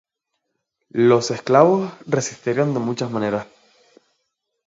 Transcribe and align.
Los 1.09 1.29
esclavos 1.29 1.93
resistieron 2.07 2.73
de 2.73 2.79
muchas 2.79 3.11
maneras. 3.11 3.45